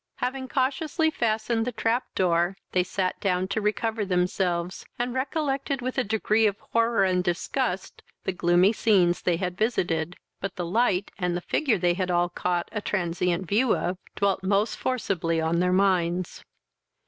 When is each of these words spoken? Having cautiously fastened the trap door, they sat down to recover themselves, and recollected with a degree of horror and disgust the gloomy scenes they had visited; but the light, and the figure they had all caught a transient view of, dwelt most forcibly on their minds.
Having 0.15 0.47
cautiously 0.47 1.11
fastened 1.11 1.63
the 1.63 1.71
trap 1.71 2.05
door, 2.15 2.57
they 2.71 2.81
sat 2.81 3.19
down 3.19 3.47
to 3.49 3.61
recover 3.61 4.03
themselves, 4.03 4.83
and 4.97 5.13
recollected 5.13 5.79
with 5.79 5.99
a 5.99 6.03
degree 6.03 6.47
of 6.47 6.57
horror 6.73 7.03
and 7.03 7.23
disgust 7.23 8.01
the 8.23 8.31
gloomy 8.31 8.73
scenes 8.73 9.21
they 9.21 9.37
had 9.37 9.55
visited; 9.55 10.15
but 10.39 10.55
the 10.55 10.65
light, 10.65 11.11
and 11.19 11.37
the 11.37 11.41
figure 11.41 11.77
they 11.77 11.93
had 11.93 12.09
all 12.09 12.29
caught 12.29 12.67
a 12.71 12.81
transient 12.81 13.45
view 13.47 13.75
of, 13.77 13.99
dwelt 14.15 14.41
most 14.41 14.75
forcibly 14.75 15.39
on 15.39 15.59
their 15.59 15.71
minds. 15.71 16.43